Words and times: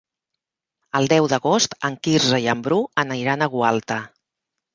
El 0.99 1.09
deu 1.11 1.27
d'agost 1.33 1.75
en 1.89 1.99
Quirze 2.07 2.41
i 2.47 2.49
en 2.55 2.65
Bru 2.69 2.81
aniran 3.05 3.45
a 3.45 3.51
Gualta. 3.59 4.01